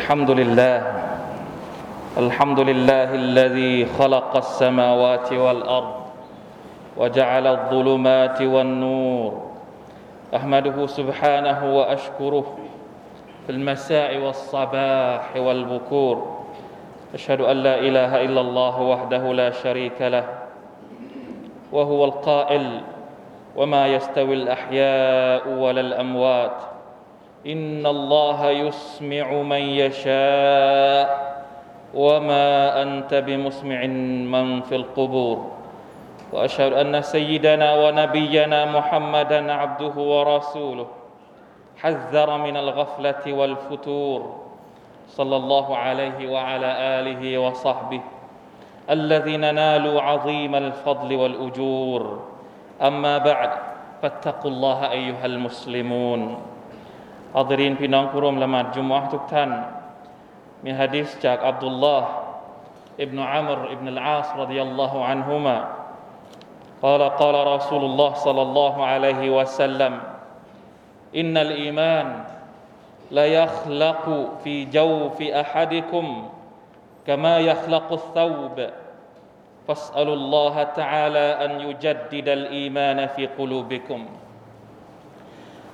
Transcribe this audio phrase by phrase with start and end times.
[0.00, 0.76] الحمد لله.
[2.16, 5.94] الحمد لله الذي خلق السماوات والأرض
[6.96, 9.32] وجعل الظلمات والنور.
[10.36, 12.46] أحمده سبحانه وأشكره
[13.44, 16.16] في المساء والصباح والبكور.
[17.14, 20.24] أشهد أن لا إله إلا الله وحده لا شريك له
[21.72, 22.66] وهو القائل
[23.56, 26.79] وما يستوي الأحياء ولا الأموات.
[27.46, 31.08] إن الله يسمع من يشاء
[31.94, 33.86] وما أنت بمسمع
[34.36, 35.50] من في القبور.
[36.32, 40.86] وأشهد أن سيدنا ونبينا محمدا عبده ورسوله.
[41.78, 44.40] حذر من الغفلة والفتور.
[45.08, 48.00] صلى الله عليه وعلى آله وصحبه.
[48.90, 52.22] الذين نالوا عظيم الفضل والأجور.
[52.82, 53.50] أما بعد
[54.02, 56.36] فاتقوا الله أيها المسلمون.
[57.37, 59.51] อัลรีนพี่น้องผู้ร่วมละหมาดจุมอะทุกท่าน
[60.63, 62.09] มีฮะดิษจากอับดุลลาห์
[63.01, 65.57] อิบนุอัมรอิบนุลอาสรดิยัลลอฮุอันฮุมา
[66.85, 69.93] قال قال رسول الله صلى الله عليه وسلم
[71.15, 72.07] إن الإيمان
[73.11, 74.05] ليخلق
[74.43, 76.29] في جوف أحدكم
[77.07, 78.57] كما يخلق الثوب
[79.67, 84.05] فاسألوا الله تعالى أن يجدد الإيمان في قلوبكم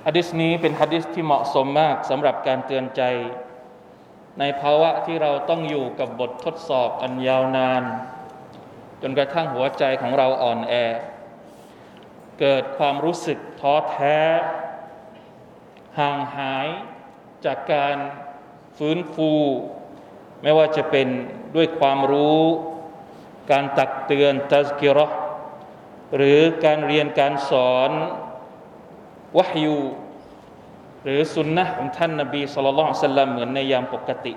[0.09, 3.01] ฮะดิษนี้เป็นฮะดิษที่เหมาะสมมากสำหรับการเตือนใจ
[4.39, 7.83] ในภาวะที่เราต้องอยู่กับบททดสอบอันยาวนาน
[9.01, 10.73] จนกระทั่งหัวใจของเราอ่อนแอ
[12.39, 14.19] เกิดความรู้สึกท้อแท้
[15.99, 16.67] ห่างหาย
[17.45, 17.97] จากการ
[18.77, 19.31] ฟื้นฟู
[20.41, 21.07] ไม่ว่าจะเป็น
[21.55, 22.43] ด้วยความรู้
[23.51, 25.07] การตักเตือนตัสกิรอ
[26.15, 27.91] หรือการเรียนการสอน
[29.37, 29.77] วะฮยู
[31.03, 34.33] หรือสุนนะของท่านนบีสุลต่านสัลลัมเหมือนในยามปกติ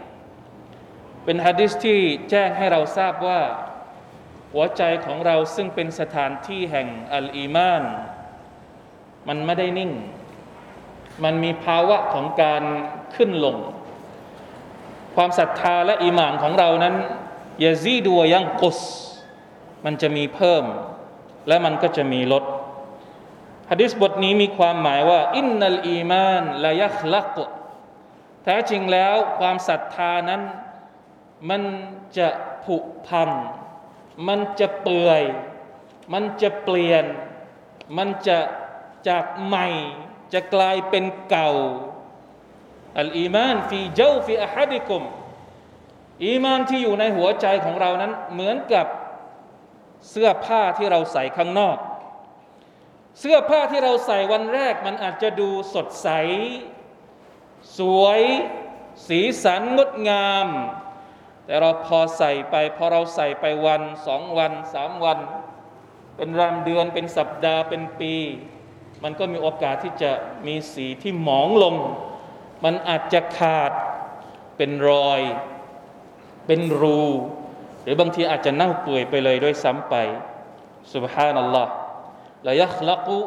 [1.24, 1.98] เป็นฮะดิษที่
[2.30, 3.40] แจ้งให้เราทราบว่า
[4.52, 7.82] หัวใจของเราซึ่งเป็นสถานที่แห่งอัลอีมาน
[9.28, 9.92] มันไม่ได้นิ่ง
[11.24, 12.62] มันมีภาวะของการ
[13.14, 13.56] ขึ้นลง
[15.14, 16.94] ความศรัทธาและอีมานของเรานั้น
[17.64, 18.80] ยาซีดัวยังกุส
[19.84, 20.64] มันจะมีเพิ่ม
[21.48, 22.44] และมันก็จะมีลด
[23.70, 27.36] ฮะดิษบทนี้มีความหมายว่าอินนัลอีมานลายัคลัก
[28.44, 30.42] แท้จริงแล้วความศรัทธานั้น
[31.50, 31.62] มัน
[32.18, 32.28] จะ
[32.64, 32.76] ผุ
[33.08, 33.30] พัง
[34.28, 35.22] มันจะเปื่อย
[36.12, 37.04] มันจะเปลี่ยน
[37.96, 38.38] มันจะ
[39.08, 39.68] จากใหม่
[40.32, 41.50] จะกลายเป็นเก่า
[42.98, 45.02] อัลอีมานฟีเจ้าฟีอะฮัดิกุม
[46.24, 48.86] อีมานที่อยู่ในหัวใจของเรานั้นเหมือนกับ
[50.10, 51.76] เสื้อผ้าที่เราใส่ข้างนอก
[53.18, 56.08] เสื้อผ้าที่เราใส่วันแรกมันอาจจะดูสดใส
[57.78, 58.20] สวย
[59.08, 60.48] สีสันงดงาม
[61.44, 65.18] แต่เราพอใส่ไป พอเราใส่ไปวันสองวันสามวัน
[66.16, 68.14] เป็นรำเดือนเป็นสัปดาห์เป็นปี
[69.02, 70.10] มันก็มีโอกาสที่จะ
[70.46, 71.74] มีสีที่หมองลง
[72.64, 73.72] มันอาจจะขาด
[74.56, 75.20] เป็นรอย
[76.46, 77.02] เป็นรู
[77.82, 79.94] หรือบางทีอาจจะเน่าเปื่อยไปเลยด้วยซ้ำไป
[80.92, 81.72] สุบฮานัลลอฮ์
[82.47, 83.17] ละยัคลักุ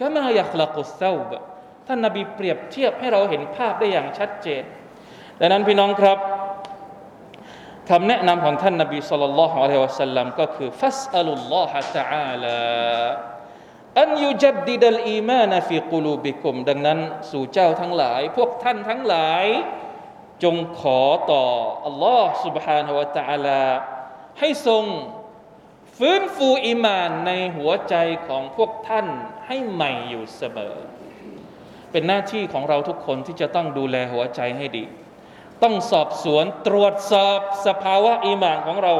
[0.00, 1.30] กะมายัคลักุเซาบ
[1.86, 4.62] ท่านนบีเปรียบเทียบให้เราเห็นภาพได้อย่างชัดเจน
[5.40, 6.18] ดังนั้นพี่น้องครับ
[7.90, 12.60] คำแนะนำของท่านนบีสุลต่านละฮ์อะลัยฮิวะสัลลัมก็คือฟัสอัลลอฮะ تعالى
[14.00, 16.98] อันยุจัดดิดัลอีมานฟีกุลูบิคุมดังนั้น
[17.30, 19.44] สู่เจ้าทั้งหลาย พวกท่านทั้งหลาย
[20.42, 21.44] จงขอต่อ
[21.86, 23.62] อัลลอฮ์ سبحانه และ تعالى
[24.40, 24.84] ให้ทรง
[25.97, 27.95] ฟื้นฟูอิมานในหัวใจ
[28.27, 29.07] ของพวกท่าน
[29.47, 30.75] ให้ใหม่อยู่เสมอ
[31.91, 34.83] เป็นหน้าที่ของเราทุกคนที่จะต้องดูแลหัวใจให้ดี
[35.63, 38.93] ต้องสอบสวนตรวจสอบสภาวะอิมานของเรา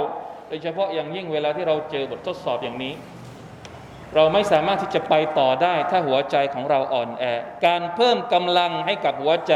[0.47, 2.93] โดยเฉพาะอย่างยิ่งเวลาที่เราเจอบททดสอบอย่างนี้
[4.15, 7.23] เราไม่สามารถที่จะไปต่อได้ถ้าหัวใจของเราอ่อนแอ
[7.65, 9.53] การเพิ่มกำลังให้กับหัวใจ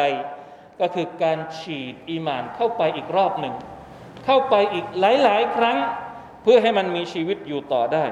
[0.82, 3.56] ก็คือการฉีดอิมานเข้าไปอีกรอบหนึ่ง
[4.26, 5.78] เข้าไปอีกหลาย ๆ ครั้ง
[6.42, 8.06] เพื่อให้มันมีชีวิตอยู่ต่อได้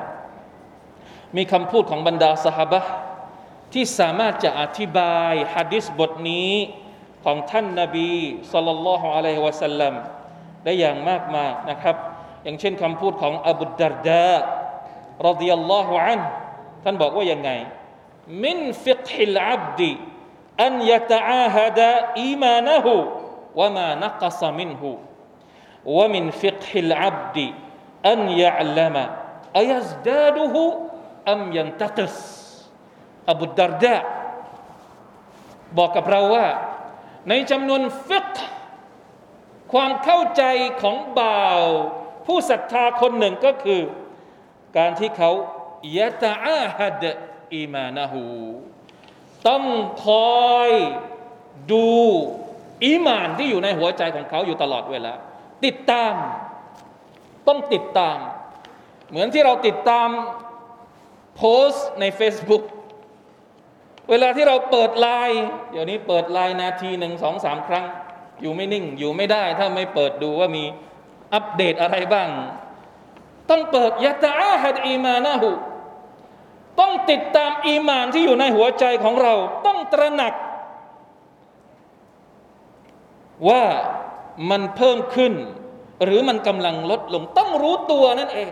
[1.35, 2.81] มีคำพูดของบรรดาสหบะ
[3.73, 6.53] ที่สามารถจะอธิบายฮะดิษบทนี้
[7.25, 8.11] ของท่านนาบี
[8.53, 9.94] صلى الله عليه وسلم
[10.63, 11.95] ได้อย่างมากมายนะครับ
[12.43, 14.37] อย่างเช่นคำพูดของอบูดารดะ
[15.27, 16.21] رضي الله عنه
[16.83, 17.49] ท่านบอกว่ายังไง
[18.44, 33.95] من فقه العبد أن يتعاهد إيمانه وما نقص منه ومن فقه العبدารดา
[35.77, 36.47] บอกกับเราว่า
[37.29, 38.35] ในจำนวนฟิก
[39.73, 40.43] ความเข้าใจ
[40.81, 41.61] ของบ่าว
[42.25, 43.81] ผู้ศรัทธาคนหนึ่งก็คือ
[44.77, 45.31] การที่เขา
[45.97, 47.03] ยะตาอาฮัด
[47.53, 48.23] อีมานะฮู
[49.47, 49.63] ต้อง
[50.05, 50.07] ค
[50.45, 50.69] อย
[51.71, 51.87] ดู
[52.85, 55.13] อีมานที่อยู่ในหัวใจของเขาอยู่ตลอดเวลา
[55.65, 56.13] ติดตาม
[57.49, 58.17] ต้องติดตาม
[59.09, 60.09] เหมือนที่เราติดตาม
[61.35, 62.63] โพสต์ใน Facebook
[64.09, 67.85] เวลาที่เราเปิดไลน์เดี๋ยวนี้เปิดไลน์นาทีหนึ่งสองสามครั้ง
[68.41, 70.63] อยู่ไม่นิ่งอยู่ไม่ได้ ถ้าไม่เปิดดูว่ามี
[71.33, 72.29] อัปเดตอะไรบ้าง
[73.49, 75.51] ต้องเปิดيتعاهد إيمانه
[76.79, 79.33] ต้องติดตามอีมานที่อยู่ในหัวใจของเรา
[79.65, 80.33] ต้องตระหนัก
[83.49, 83.63] ว่า
[84.49, 85.33] มันเพิ่มขึ้น
[86.03, 88.51] หรือมันกำลังลดลงต้องรู้ตัวนั่นเอง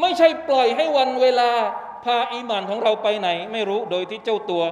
[0.00, 1.50] ไม่ใช่ปล่อยให้วันเวลา
[2.04, 4.62] พาอีมานของเราไปไหน ไม่รู้โดยที่เจ้าตัว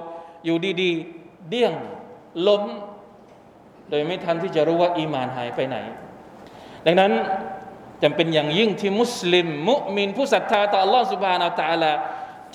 [0.45, 1.73] อยู่ดีๆ เดี้ยง
[2.47, 2.63] ล้ม
[3.89, 5.77] โดยไม่ทันที่จะรู้ว่าอีมานหายไปไหน
[6.85, 7.11] ดังนั้น
[8.03, 11.91] จำเป็นอย่างยิ่งที่มุสลิม มุมินผู้ศรัทธาต่อ Allah s u b h a n a h u Taala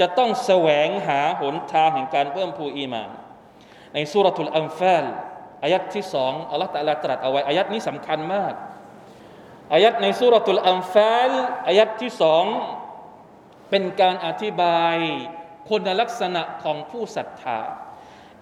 [0.00, 3.08] จะต้องแสวงหาหนทางแห่งการเพิ่มพูอีมาน
[3.94, 5.04] ในสุรทูลอัมฟาล
[5.62, 8.52] อายัดที่สองอัลลอฮฺตะลาตรัสเอาไว้อายัดนี้สำคัญมาก
[9.74, 11.32] อายัดในสุรทูลอัมฟาล
[11.68, 12.44] อายัดที่สอง
[13.70, 14.96] เป็นการอธิบาย
[15.68, 17.60] คุณลักษณะของผู้ศรัทธา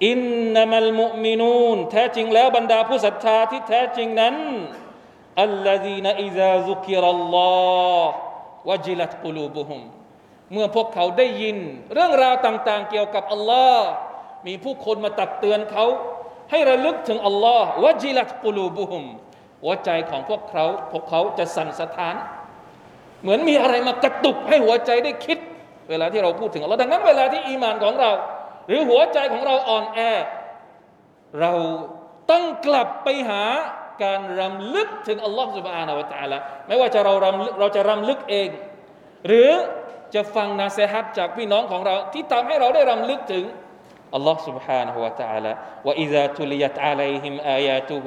[0.07, 0.19] อิน
[0.55, 4.37] นามัลมุมินูนแท้จริงแล้วบรรดาผู้ศรัทธาที่แท้จริงนั้น
[5.43, 7.53] อัลลอฮีนอิซาซุกิรัลลอ
[8.03, 8.13] ฮ์
[8.69, 9.81] วะจิลัตกุลูบุฮุม
[10.53, 11.57] เมื่อพวกเขาได้ยิน
[11.95, 13.87] เรื่องราวต่างๆ เกี่ยวกับอัลลอฮ์
[14.47, 15.87] มีผู้คนมาตักเตือนเขา
[16.51, 19.05] ให้ระลึกถึงอัลลอฮ์วะจิลัตกุลูบุฮุม
[19.64, 22.16] หัวใจของพวกเขาพวกเขาจะสั่นสะท้าน
[23.22, 25.38] เหมือนมีอะไรมากระตุกให้หัวใจได้คิด
[25.90, 28.12] เวลาที่เราพูดถึงเราดังนั้นเวลาที่อีมานของเรา
[28.68, 30.00] หรือหัวใจของเราอ่อนแอ
[31.42, 31.54] เรา
[32.32, 33.44] ต้องกลับไปหา
[34.04, 36.38] การรำลึกถึงอัลลอฮฺสุบฮานาวะตาละ
[36.68, 38.50] ไม่ว่าจะเรารำเราจะรำลึกเอง
[39.28, 39.52] หรือ
[40.16, 43.44] จะฟังนาเซฮัตจากพี่น้องของเรา ที่ทำให้เราได้รำลึกถึง
[44.14, 45.52] อัลลอฮฺ سبحانه และ تعالى
[45.86, 48.06] ว่า إذا تليت عليهم آياته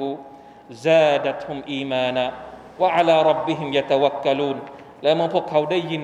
[0.85, 2.25] زادتهم إيمانا
[2.81, 4.57] وعلى ربهم يتوكلون
[5.03, 6.03] และเมื่อพวกเขาได้ยิน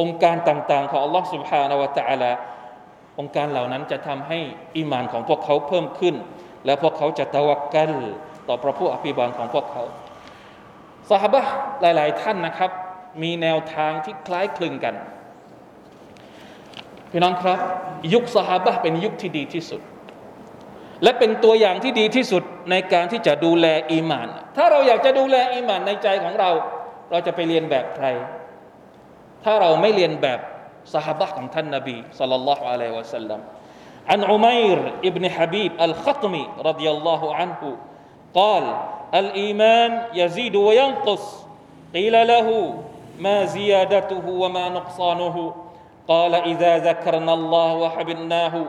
[0.00, 2.32] องค์การต่างๆของอัลลอฮ์ سبحانه และ تعالى
[3.18, 4.38] องค์การเหล่านั้นจะทำให้
[4.76, 6.14] อิมานของพวกเขาเพิ่มขึ้น
[6.66, 7.92] และพวกเขาจะตะวักกัล
[8.48, 9.82] ต่อพระผู้อภิบาลของพวกเขา
[11.10, 11.42] สหบะ
[11.80, 12.70] หลาย ๆ ท่านนะครับ
[13.22, 14.94] มีแนวทางที่คล้ายคลึงกัน
[17.10, 17.58] พี่น้องครับ
[18.14, 19.80] ยุคสหบะเป็นยุคที่ดีที่สุด
[21.02, 26.50] และเป็นตัวอย่างที่ดีที่สุดในการที่จะดูแลอีมาน ถ้าเราอยากจะดูแลอีมานในใจของเรา
[27.10, 28.06] เราจะไปเรียนแบบใคร
[29.44, 30.40] ถ้าเราไม่เรียนแบบ
[30.94, 33.40] สหบะของท่านนบีสัลลัลลอฮุอะลัยฮิวะสัลลัม
[34.10, 37.76] عن عمير ابن حبيب الخطمي رضي الله عنه
[38.34, 38.64] قال
[39.14, 41.46] الإيمان يزيد وينقص
[41.94, 42.74] قيل له
[43.18, 45.54] ما زيادته وما نقصانه
[46.08, 48.64] قال إذا ذكرنا الله وحبناه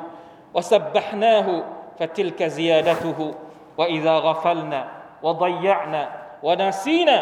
[0.54, 1.48] وسبحناه
[2.00, 3.20] فتلك زيادته
[3.78, 4.82] وإذا غفلنا
[5.26, 6.04] وضيعنا
[6.44, 7.18] ونسينا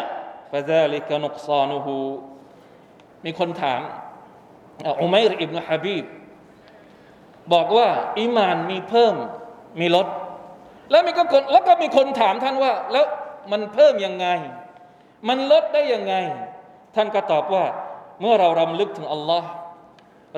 [0.52, 1.86] فذلك نقصانه
[3.24, 3.80] มีคนถาม
[5.02, 6.04] อุมัยร์อิบนุฮะบีบ
[7.52, 7.88] บอกว่า
[8.20, 9.14] อิมานมีเพิ่ม
[9.80, 10.08] มีลด
[10.90, 13.06] แล้วมีก็คนแล้วก็มีคนถามท่านว่า แล้ว
[13.52, 14.26] มันเพิ่มยังไง
[15.28, 16.14] มันลดได้ยังไง
[16.94, 17.64] ท่านก็ตอบว่า
[18.20, 19.48] เมื่อเรารำลึกถึงอัลลอฮ์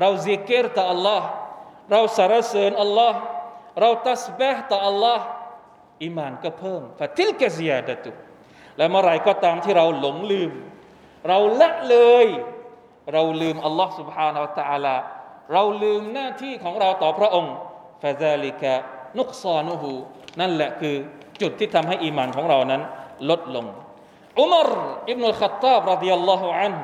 [0.01, 1.27] เราซิกเกตต่ออัลลอฮ์
[1.91, 3.19] เราสรรเสริญอัลลอฮ์
[3.81, 5.27] เราตัสบห์ต่ออัลลอฮ์
[6.05, 8.11] อิมานก็เพิ่มฟาติลกะซียาดะตุ
[8.77, 10.51] และเมื่อไรก็ตามที่เราหลงลืม
[11.29, 12.27] เราละเลย
[13.13, 14.97] เราลืมอัลลอฮ์ سبحانه และ تعالى
[15.53, 17.55] เราลืมหน้าที่ของเราต่อพระองค์
[18.03, 18.73] ฟาซาลิกะ
[19.19, 19.93] นุกซอนุหู
[20.41, 20.95] นั่นแหละคือ
[21.41, 22.83] จุดที่ทำให้อีมานของเรานั้น
[23.31, 23.67] ลดลง
[24.41, 24.69] อุมาร
[25.11, 26.75] อิบนุลขัตตาบรดิยัลลอฮุอัน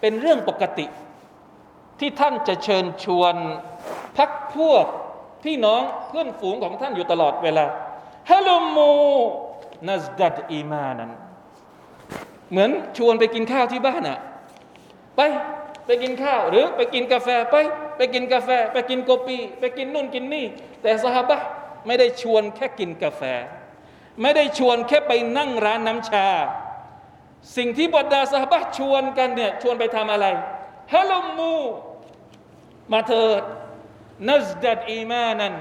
[0.00, 0.86] เป็นเรื่องปกติ
[2.00, 3.34] ที่ท่านจะเชิญชวน
[4.16, 4.86] พักพวก
[5.43, 7.65] พี่น้องเพื่อนฝูงของท่านอยู่ตลอดเวลา
[8.29, 8.91] ฮะลุมู
[9.87, 11.11] นัสดัดอีมานั้น
[12.51, 14.19] เหมือนชวนไปกินข้าวที่บ้านอะ
[15.15, 15.21] ไป
[15.85, 17.55] ไปกินข้าวหรือไปกินกาแฟไป
[17.97, 20.45] ไปกินกาแฟ ไปกินโกปี ไปกินนู่นกินนี่
[20.81, 21.39] แต่สหบะ
[21.87, 23.21] ไม่ได้ชวนแค่กินกาแฟ
[24.21, 26.27] ไม่ได้ชวนแค่ไปนั่งร้านน้ำชา
[27.57, 30.27] สิ่งที่บรรดาสหบะชวนกันเนี่ยชวนไปทำอะไร
[30.93, 31.53] ฮะลมู
[32.91, 33.41] มาเถิด
[34.28, 35.54] นัสดัดอีมานัน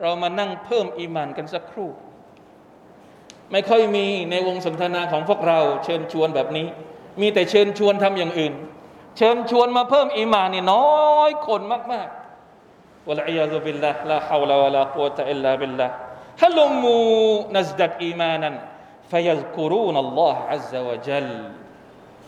[0.00, 1.90] เรามานั่งเพิ่มอีมานกันสักครู่
[3.52, 6.66] ไม่ค่อยมีในวงสนทนาของพวกเรา เชิญชวนแบบนี้
[7.20, 8.54] มีแต่เชิญชวนทำอย่างอื่น
[9.16, 10.86] เชิญชวนมาเพิ่มอีมานนี่น้
[11.18, 11.60] อยคน
[11.92, 15.88] มากๆวะลัยยาซุบิลละลาฮาวลาวะลากุวะตะอิลลาบิลละ
[16.42, 16.96] ฮัลโลมู
[17.56, 18.54] นัสดัดอีมานัน
[19.10, 21.28] فيذكرون الله عز وجل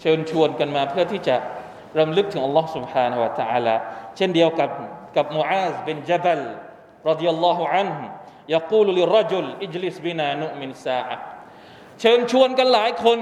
[0.00, 1.36] เชิญชวนกันมาเพื่อที่จะ
[1.98, 3.74] รำลึกถึงอัลลอฮ์ سبحانه และ تعالى
[4.16, 4.68] เช่นเดียวกับ
[5.17, 6.41] กับมูอาซบินจับล
[7.09, 7.89] รดิยัลลอฮุอัน
[8.53, 10.65] ยากูลุลิรจุลอิจลิสบินานุมิ
[11.99, 13.19] เชิญชวนกันหลายคน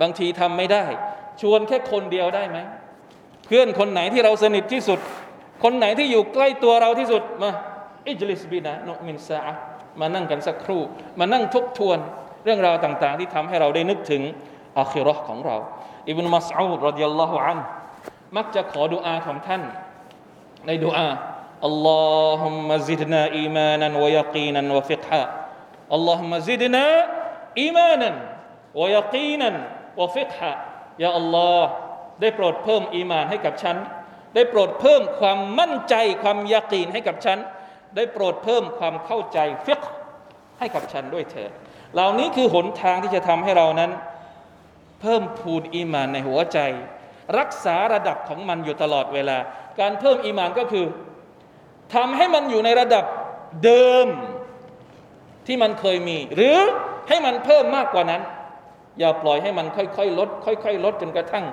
[0.00, 0.84] บางทีทำไม่ได้
[1.40, 2.58] ชวนแค่คนเดียวได้ไหม
[3.46, 5.00] เพื่อนคนไหนที่เราสนิทที่สุด
[5.62, 7.50] คนไหนที่อยู่ใกล้ตัวเราที่สุดมา
[8.08, 9.54] อิจลิสบินานุมินซาอะ
[10.00, 10.82] มานั่งกันสักครู่
[11.18, 11.98] มานั่งทบทวน
[12.44, 14.22] เรื่องราวต่างๆ ที่ทำให้เราได้นึกถึง
[14.80, 15.56] อาคิเราะฮ์ของเรา
[16.08, 17.58] อิบนุมัสอูดرضي الله عنه
[18.36, 19.62] มักจะขอดุอาของท่าน
[20.66, 21.10] ในดุอา
[21.66, 28.14] اللهم زدنا إيمانا ويقينا وفقها اللهم زدنا إيمانا
[28.80, 29.54] ويقينا
[30.00, 30.52] وفقها
[31.02, 31.70] ยาอัลลอฮ์
[32.20, 33.76] ได้โปรดเพิ่มอีมานให้กับฉัน
[34.34, 37.38] ได้โปรดเพิ่มความมั่นใจความยากีนให้กับฉัน
[37.96, 39.82] ได้โปรดเพิ่มความเข้าใจฟิก
[40.58, 41.50] ให้กับฉันด้วยเถิด
[41.94, 43.90] เหล่านี้คือหนทางที่จะทำให้เรานั้น
[45.00, 46.58] เพิ่มพูนอีมานในหัวใจ
[47.38, 49.38] รักษาระดับของมันอยู่ตลอดเวลา
[49.79, 50.85] การเพิ่มอีมานก็คือ
[51.95, 53.05] ทำให้มันอยู่ในระดับ
[53.63, 54.07] เดิม
[55.47, 56.57] ที่มันเคยมี หรือ
[57.09, 58.21] ให้มันเพิ่มมากกว่านั้น
[58.99, 61.45] อย่าปล่อยให้มันค่อยๆลด ค่อยๆลดจนกระทั่ง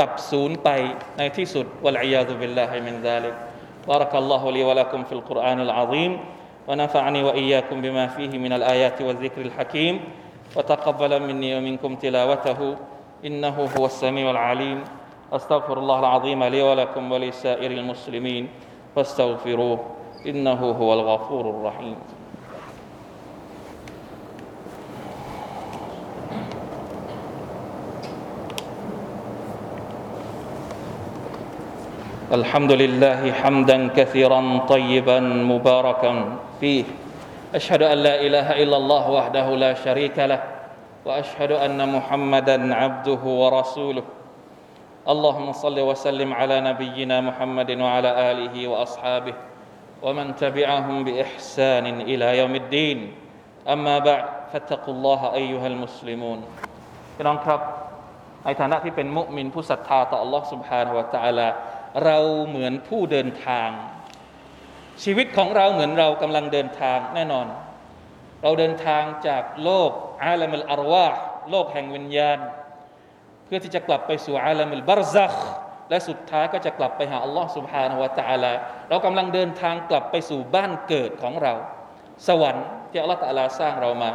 [0.00, 0.68] ดับศูนย์ไป
[1.18, 3.34] ในที่สุดวะลัยยาตุบิลลาฮิมินซาลิก
[3.86, 6.12] بارك الله لي ولكم في القرآن العظيم
[6.68, 9.94] ونفعني وإياكم بما فيه من الآيات والذكر الحكيم
[10.56, 12.60] وتقبل مني ومنكم تلاوته
[13.24, 14.78] إنه هو السميع العليم
[15.31, 18.47] أستغفر الله العظيم لي ولكم ولسائر المسلمين
[18.95, 19.79] فاستغفروه
[20.27, 21.95] إنه هو الغفور الرحيم.
[32.31, 36.13] الحمد لله حمدا كثيرا طيبا مباركا
[36.59, 36.83] فيه.
[37.55, 40.43] أشهد أن لا إله إلا الله وحده لا شريك له
[41.05, 44.03] وأشهد أن محمدا عبده ورسوله.
[45.12, 49.34] اللهم صل وسلم على نبينا محمد وعلى آله وأصحابه
[50.02, 52.98] ومن تبعهم بإحسان إلى يوم الدين
[53.68, 56.38] أما بعد فاتقوا الله أيها المسلمون
[57.16, 57.60] พี่น้องครับ
[58.44, 61.48] ในฐานะที่เป็นมุมินผู้ศรัทธาต่อ Allah سبحانه และ تعالى
[62.04, 63.68] เราเหมือนผู้เดินทาง
[65.02, 67.46] ชีวิตของเราเหมือนเรากำลังเดินทางแน่นอน
[68.42, 69.90] เราเดินทางจากโลก
[70.24, 71.08] อาลัมลอารวา
[71.50, 72.59] โลกแห่งวิญญาณ เ
[73.50, 75.34] พื่อที่จะกลับไปสู่อาลัมลบารซัก
[75.90, 78.52] และสุดท้ายก็จะกลับไปหาอัลลอฮ์ سبحانه และ تعالى
[78.88, 81.54] เรากำลังเดินทางกลับไปสู่บ้านเกิดของเรา
[82.28, 84.10] สวรรค์ที่อัลลอฮ์ตะลาสร้างเรามา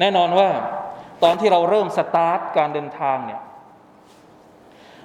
[0.00, 0.50] แน่นอนว่า
[1.22, 3.40] ตอนที่เราเริ่มสตาร์ทการเดินทางเนี่ย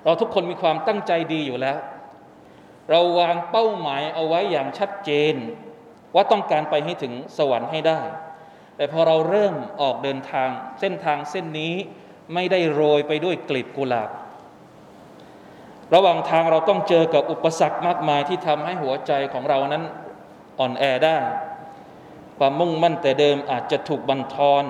[0.04, 1.78] เราทุกคนมีความตั้งใจดีอยู่แล้ว
[2.90, 5.36] เราวางเป้าหมายเอาไว้อย่างชัดเจน
[6.16, 8.02] ว่าต้องการไปให้ถึงสวรรค์ให้ได้
[8.76, 10.50] แต่พอเราเริ่มออกเดินทาง
[10.80, 11.74] เส้นทางเส้นนี้
[12.35, 14.11] ไม่ได้โรยไปด้วยกลีบกุหลาบ
[15.95, 19.85] ระหว่างทางเราต้องเจอกับอุปสรรคมากมายที่ทำให้หัวใจของเรานั้น
[20.59, 21.17] อ่อนแอได้
[22.39, 24.65] ความมุ่งมั่นแต่เดิมอาจจะถูกบันทอน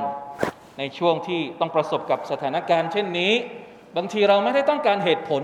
[0.78, 3.32] ในช่วงที่ต้องประสบกับสถานการณ์ เช่นนี้
[3.96, 5.42] บางทีเราไม่ได้ต้องการเหตุผล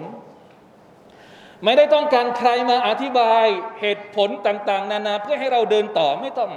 [1.65, 3.45] ไม่ได้ต้องการใครมาอธิบาย
[3.81, 6.51] เหตุผลต่าง ๆ นานาเพื่อให้เราเดินต่อไม่ต้อง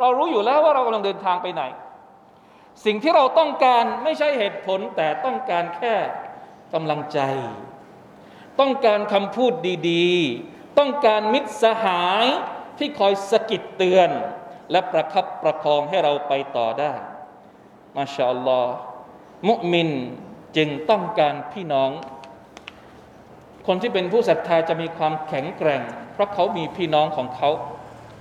[0.00, 1.62] เรารู้อยู่แล้วว่าเรากำลังเดินทางไปไหน
[2.84, 5.94] สิ่งที่เราต้องการไม่ใช่เหตุผลแต่ต้องการแค่
[6.74, 7.20] กำลังใจ
[8.60, 9.52] ต้องการคำพูด
[9.90, 12.24] ดีๆ ต้องการมิตรสหาย
[12.78, 14.10] ที่คอยสะกิดเตือน
[14.70, 16.92] และประคับประคองให้เราไปต่อได้
[17.96, 18.74] มาชาอัลลอฮ์
[19.48, 19.90] มุมิน
[20.56, 21.90] จึงต้องการพี่น้อง
[23.66, 27.50] คนที่เป็นผู้ศรัทธาจะมีความแข็งแกร่ง เพราะเขามีพี่น้องของเขา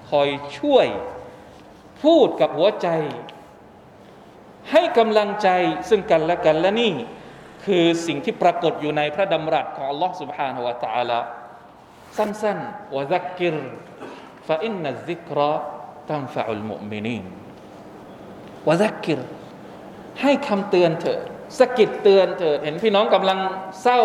[0.09, 0.87] คอยช่วย
[2.03, 2.87] พูดกับหัวใจ
[4.72, 5.48] ให้กำลังใจ
[5.88, 6.92] ซึ่งกันและกันและนี่
[7.66, 11.18] คือสิ่งที่ปรากฏอยู่ในพระดำรัสของ Allah سبحانه และ تعالى
[12.18, 13.56] สั้นๆวะซักกิร
[14.48, 15.52] ฟาอินนัซิกรา
[16.10, 17.24] ตัมฟะอุลมุมินีน
[18.68, 19.20] วะซักกิร
[20.22, 21.20] ให้คำเตือนเถอะ
[21.58, 23.38] สกิดเตือนเถอะเห็นพี่น้องกำลัง
[23.82, 24.00] เศร้า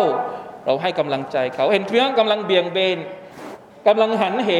[0.64, 2.98] เราให้กำลังใจเขาเห็นเพื่อนกำลังเบี่ยงเบน
[3.86, 4.50] กำลังหันเห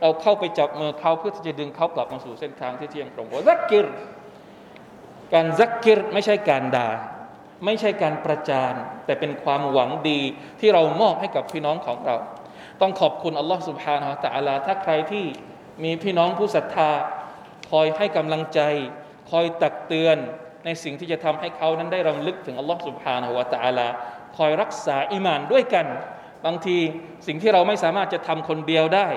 [0.00, 3.86] เราเข้าไปจับมือเขาเพื่อที่จะดึงเขากลับมาสู่เส้นทางที่เที่ยงตรงว่าซักกิร
[5.33, 6.89] การซักกิรไม่ใช่การด่า
[7.65, 8.73] ไม่ใช่การประจาน
[9.05, 10.19] แต่เป็นความหวังดี
[10.59, 12.15] ที่เรามอบให้กับพี่น้องของเรา
[12.81, 15.25] ต้องขอบคุณอัลลอฮ์สุบฮานาอัลลอฮ์ถ้าใครที่
[15.83, 16.89] มีพี่น้องผู้ศรัทธา
[17.71, 18.59] คอยให้กำลังใจ
[19.31, 20.17] คอยตักเตือน
[20.65, 23.93] ในสิ่งที่จะทำให้เขานั้นได้รำลึกถึงอัลลอฮ์สุบฮานาอัลลอฮ์
[24.37, 25.85] คอยรักษาอิมานด้วยกัน
[26.45, 26.77] บางที
[27.27, 29.07] สิ่งที่เราไม่สามารถจะทำคนเดียวได้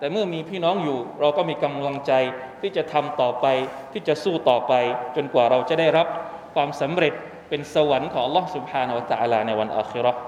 [0.00, 2.12] ต่เมื่อมีพี่น้องอยู่ เราก็มีกำลังใจ
[2.60, 3.46] ที่จะทำต่อไป
[3.92, 4.72] ที่จะสู้ต่อไป
[5.16, 6.06] จนกว่าเราจะได้รับ
[6.54, 7.14] ความสำเร็จ
[7.48, 10.20] เป็นสวรรค์ของ Allah سبحانه และ تعالى ในวันอาคิเราะห์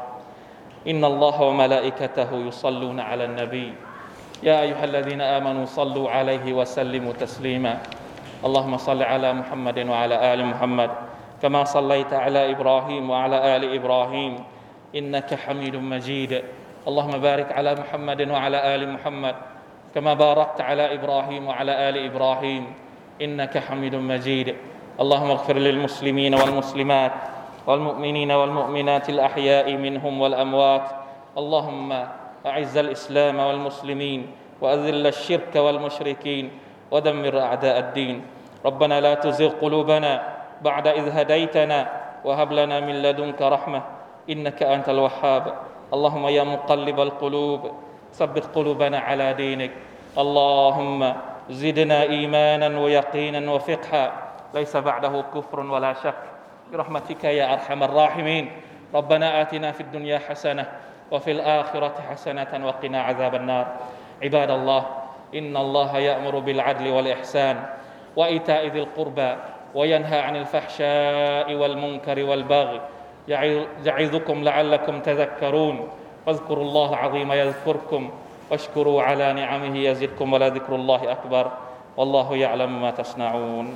[0.91, 3.69] إن الله وملائكته يصلون على النبي
[4.49, 7.75] يا أيها الذين آمنوا صلوا عليه وسلموا تسليما
[8.47, 10.91] اللهم صل على محمد وعلى آل محمد
[11.43, 14.33] كما صليت على إبراهيم وعلى آل إبراهيم
[14.95, 16.33] إنك حميد مجيد
[16.89, 19.35] اللهم بارك على محمد وعلى آل محمد
[19.94, 22.64] كما باركت على إبراهيم وعلى آل إبراهيم
[23.22, 24.56] إنك حميد مجيد.
[25.00, 27.14] اللهم اغفر للمسلمين والمسلمات
[27.68, 30.88] والمؤمنين والمؤمنات الأحياء منهم والأموات.
[31.38, 31.90] اللهم
[32.46, 34.22] أعز الإسلام والمسلمين
[34.62, 36.52] وأذل الشرك والمشركين
[36.92, 38.26] ودمر أعداء الدين.
[38.66, 40.12] ربنا لا تزغ قلوبنا
[40.62, 41.80] بعد إذ هديتنا
[42.26, 43.82] وهب لنا من لدنك رحمة
[44.30, 45.54] إنك أنت الوهاب.
[45.94, 47.62] اللهم يا مقلب القلوب
[48.14, 49.72] ثبت قلوبنا على دينك.
[50.18, 51.14] اللهم
[51.50, 54.14] زدنا إيمانا ويقينا وفقها.
[54.54, 56.24] ليس بعده كفر ولا شك.
[56.72, 58.52] برحمتك يا أرحم الراحمين.
[58.94, 60.66] ربنا آتنا في الدنيا حسنة
[61.12, 63.68] وفي الآخرة حسنة وقنا عذاب النار.
[64.24, 64.86] عباد الله
[65.36, 67.66] إن الله يأمر بالعدل والإحسان
[68.16, 69.36] وإيتاء ذي القربى
[69.76, 72.82] وينهى عن الفحشاء والمنكر والبغي.
[73.86, 75.90] يعظكم لعلكم تذكرون.
[76.28, 78.10] واذكروا الله العظيم يذكركم
[78.52, 81.52] واشكروا على نعمه يزدكم ولذكر الله أكبر
[81.98, 83.74] والله يعلم ما تصنعون